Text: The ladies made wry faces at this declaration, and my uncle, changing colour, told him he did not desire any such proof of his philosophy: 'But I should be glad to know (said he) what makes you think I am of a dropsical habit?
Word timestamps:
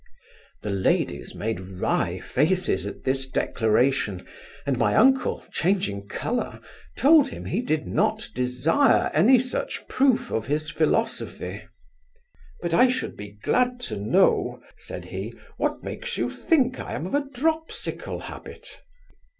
The 0.63 0.71
ladies 0.71 1.35
made 1.35 1.59
wry 1.59 2.17
faces 2.19 2.87
at 2.87 3.03
this 3.03 3.27
declaration, 3.29 4.25
and 4.65 4.79
my 4.79 4.95
uncle, 4.95 5.45
changing 5.51 6.07
colour, 6.07 6.59
told 6.97 7.27
him 7.29 7.45
he 7.45 7.61
did 7.61 7.85
not 7.85 8.27
desire 8.33 9.11
any 9.13 9.37
such 9.37 9.87
proof 9.87 10.31
of 10.31 10.47
his 10.47 10.71
philosophy: 10.71 11.65
'But 12.61 12.73
I 12.73 12.87
should 12.87 13.15
be 13.15 13.33
glad 13.43 13.79
to 13.81 13.95
know 13.95 14.63
(said 14.75 15.05
he) 15.05 15.35
what 15.57 15.83
makes 15.83 16.17
you 16.17 16.31
think 16.31 16.79
I 16.79 16.93
am 16.93 17.05
of 17.05 17.13
a 17.13 17.27
dropsical 17.31 18.21
habit? 18.21 18.81